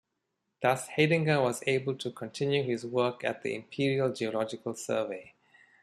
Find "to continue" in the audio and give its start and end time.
1.99-2.63